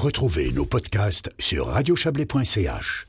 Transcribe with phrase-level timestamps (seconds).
[0.00, 3.06] Retrouvez nos podcasts sur radiochablais.ch.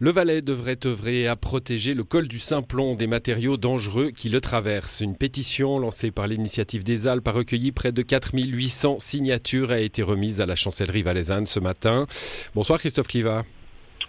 [0.00, 4.40] Le Valais devrait œuvrer à protéger le col du Simplon des matériaux dangereux qui le
[4.40, 4.98] traversent.
[4.98, 9.80] Une pétition lancée par l'initiative des Alpes a recueilli près de 4800 signatures et a
[9.80, 12.08] été remise à la chancellerie valaisanne ce matin.
[12.56, 13.44] Bonsoir Christophe Cliva.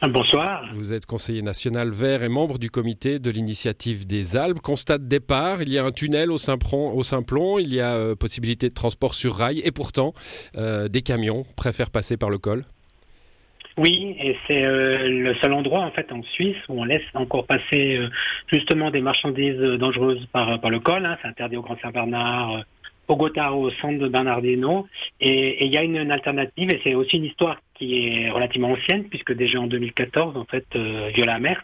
[0.10, 0.68] Bonsoir.
[0.74, 4.60] Vous êtes conseiller national vert et membre du comité de l'initiative des Alpes.
[4.60, 8.68] Constat de départ, il y a un tunnel au Simplon il y a euh, possibilité
[8.70, 10.14] de transport sur rail et pourtant
[10.58, 12.64] euh, des camions préfèrent passer par le col.
[13.78, 17.46] Oui, et c'est euh, le seul endroit en fait en Suisse où on laisse encore
[17.46, 18.00] passer
[18.52, 21.06] justement des marchandises dangereuses par, par le col.
[21.06, 21.20] Hein.
[21.22, 22.64] C'est interdit au Grand Saint-Bernard,
[23.12, 24.88] au Gotthard, au centre de Bernardino.
[25.20, 29.04] Et il y a une, alternative, et c'est aussi une histoire qui est relativement ancienne,
[29.10, 31.62] puisque déjà en 2014, en fait, euh, Viola Mer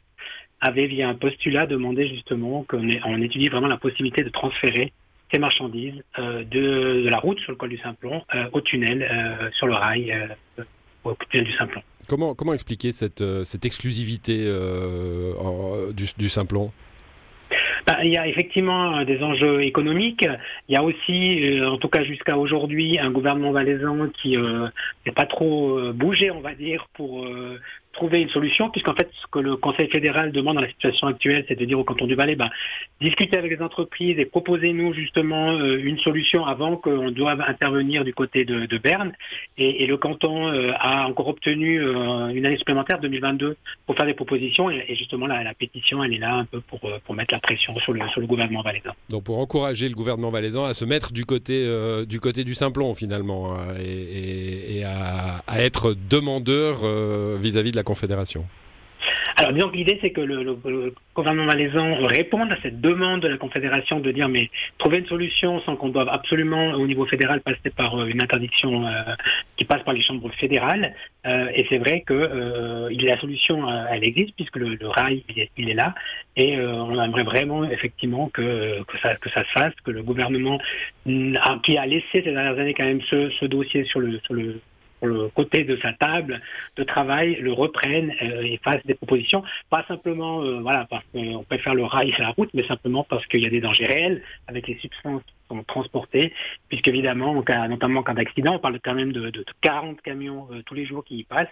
[0.59, 4.91] avait, via un postulat, demandé justement qu'on étudie vraiment la possibilité de transférer
[5.31, 9.67] ces marchandises euh, de, la route sur le col du Simplon euh, au tunnel sur
[9.67, 10.13] le rail
[11.05, 11.81] au tunnel du Simplon.
[12.09, 14.45] Comment, comment expliquer cette, cette exclusivité
[15.93, 16.71] du, du Simplon
[18.03, 20.27] il y a effectivement des enjeux économiques.
[20.67, 24.67] Il y a aussi, euh, en tout cas jusqu'à aujourd'hui, un gouvernement valaisan qui euh,
[25.05, 27.25] n'est pas trop euh, bougé, on va dire, pour
[27.97, 31.43] trouver une solution, puisqu'en fait, ce que le Conseil fédéral demande dans la situation actuelle,
[31.47, 32.49] c'est de dire au canton du Valais, bah,
[33.01, 38.13] discuter avec les entreprises et proposez-nous justement euh, une solution avant qu'on doive intervenir du
[38.13, 39.11] côté de, Berne.
[39.57, 44.13] Et, le canton euh, a encore obtenu euh, une année supplémentaire, 2022, pour faire des
[44.13, 44.69] propositions.
[44.69, 47.93] Et, justement, la, pétition, elle est là un peu pour, pour mettre la pression sur
[47.93, 48.91] le, sur le gouvernement valaisan.
[49.09, 51.67] Donc pour encourager le gouvernement valaisan à se mettre du côté,
[52.07, 56.81] du, côté du Simplon, finalement, hein, et, à, à, être demandeur
[57.39, 58.43] vis-à-vis -vis de la Confédération
[59.39, 63.37] alors disons que l'idée c'est que le, gouvernement malaisan réponde à cette demande de la
[63.37, 64.49] Confédération de dire mais
[64.79, 68.87] trouver une solution sans qu'on doive absolument au niveau fédéral passer par euh, une interdiction
[68.87, 68.91] euh,
[69.55, 70.95] qui passe par les chambres fédérales.
[71.27, 73.57] Euh, et c'est vrai que la solution
[73.91, 75.23] elle existe puisque le, rail
[75.57, 75.93] il est, là
[76.35, 80.59] et on aimerait vraiment effectivement que, ça, que ça se fasse, que le gouvernement
[81.63, 84.59] qui a laissé ces dernières années quand même ce, ce dossier sur le, sur le
[85.01, 86.41] le côté de sa table
[86.75, 91.43] de travail le reprenne euh, et fasse des propositions, pas simplement euh, voilà parce qu'on
[91.43, 94.21] préfère le rail à la route, mais simplement parce qu'il y a des dangers réels
[94.47, 96.33] avec les substances sont transportés,
[96.69, 97.33] puisqu'évidemment,
[97.69, 99.31] notamment en cas d'accident, on parle quand même de,
[99.61, 101.47] 40 camions euh, tous les jours qui y passent.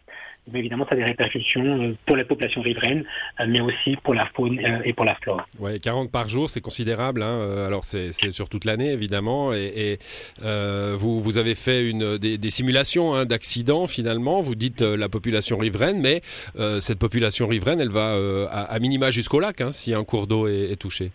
[0.51, 3.03] Mais évidemment, ça a des répercussions euh, pour la population riveraine,
[3.39, 5.45] euh, mais aussi pour la faune et pour la flore.
[5.59, 7.23] Ouais, 40 par jour, c'est considérable.
[7.23, 7.65] Hein.
[7.65, 9.53] Alors, c'est sur toute l'année, évidemment.
[9.53, 9.99] Et,
[10.39, 14.39] vous, vous avez fait une, des, simulations hein, d'accidents, finalement.
[14.39, 16.21] Vous dites la population riveraine, mais
[16.79, 18.15] cette population riveraine, elle va
[18.49, 21.11] à, minima jusqu'au lac, hein, si un cours d'eau est touché.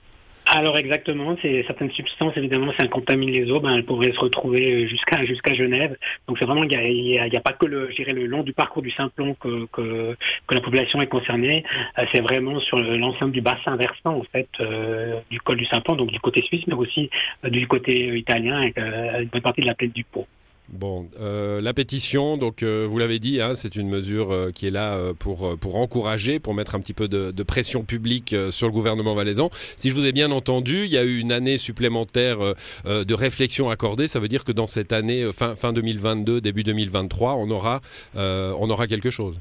[0.53, 4.19] Alors exactement, c'est certaines substances évidemment, si elles contaminent les eaux, ben, elles pourraient se
[4.19, 5.97] retrouver jusqu'à jusqu'à Genève.
[6.27, 9.34] Donc c'est vraiment il n'y a, pas que le, le long du parcours du Simplon
[9.34, 10.16] que, que,
[10.50, 11.65] la population est concernée.
[11.99, 15.94] Euh, c'est vraiment sur l'ensemble du bassin versant en fait euh, du col du Simplon,
[15.94, 17.10] donc du côté suisse, mais aussi
[17.44, 18.75] euh, du côté italien et
[19.22, 20.27] une bonne partie de la plaine du Pau.
[20.72, 24.69] Bon, euh, la pétition, donc euh, vous l'avez dit, hein, c'est une mesure euh, qui
[24.69, 29.14] est là pour, encourager, pour mettre un petit peu de, pression publique sur le gouvernement
[29.14, 29.50] valaisan.
[29.76, 32.38] Si je vous ai bien entendu, il y a eu une année supplémentaire
[32.84, 34.06] de réflexion accordée.
[34.06, 37.80] Ça veut dire que dans cette année, fin, fin 2022, début 2023, on aura,
[38.14, 39.36] on aura quelque chose.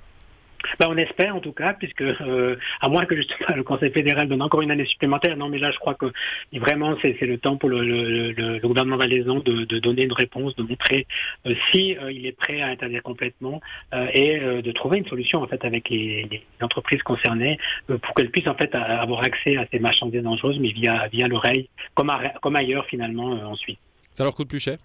[0.79, 4.27] Ben, on espère en tout cas, puisque euh, à moins que justement le Conseil fédéral
[4.27, 5.37] donne encore une année supplémentaire.
[5.37, 6.07] Non, mais là, je crois que
[6.53, 11.07] vraiment c'est le temps pour le, gouvernement valaisan de, donner une réponse, de montrer
[11.45, 13.61] euh, si euh, il est prêt à interdire complètement
[14.13, 17.57] et de trouver une solution en fait avec les, entreprises concernées
[17.87, 21.69] pour qu'elles puissent en fait avoir accès à ces marchandises dangereuses, mais via via l'oreille,
[21.95, 23.77] comme, comme ailleurs finalement en Suisse.
[24.13, 24.77] Ça leur coûte plus cher?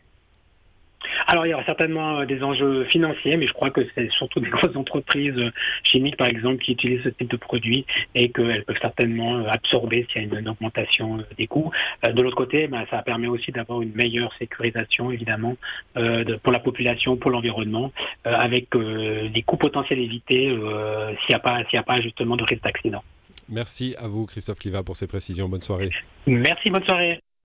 [1.26, 4.40] Alors il y aura certainement euh, des enjeux financiers, mais je crois que c'est surtout
[4.40, 5.50] des grosses entreprises euh,
[5.82, 10.06] chimiques, par exemple, qui utilisent ce type de produits et qu'elles peuvent certainement euh, absorber
[10.10, 11.70] s'il y a une, augmentation des coûts.
[12.02, 15.56] De l'autre côté, ben, ça permet aussi d'avoir une meilleure sécurisation, évidemment,
[15.94, 17.92] pour la population, pour l'environnement,
[18.24, 22.62] avec des coûts potentiels évités s'il n'y a pas, s'il a pas justement de risque
[22.62, 23.02] d'accident.
[23.48, 25.48] Merci à vous, Christophe Liva, pour ces précisions.
[25.48, 25.90] Bonne soirée.
[26.26, 27.24] Merci, bonne soirée.